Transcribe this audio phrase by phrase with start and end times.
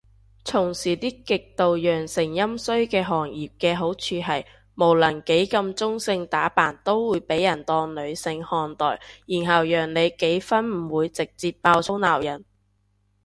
[0.43, 12.43] 從事啲極度陽盛陰衰嘅行業嘅好處係，無論幾咁中性打扮都會被人當女性看待，然後讓你幾分唔會直接爆粗鬧人